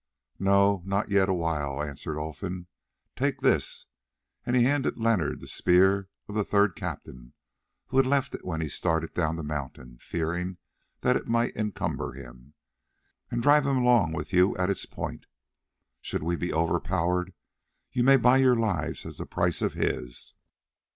[0.39, 2.65] "No, not yet awhile," answered Olfan.
[3.15, 3.85] "Take this,"
[4.47, 7.33] and he handed Leonard the spear of the third captain,
[7.89, 10.57] who had left it when he started down the mountain, fearing
[11.01, 12.55] that it might encumber him,
[13.29, 15.27] "and drive him along with you at its point.
[16.01, 17.35] Should we be overpowered,
[17.91, 20.33] you may buy your lives as the price of his.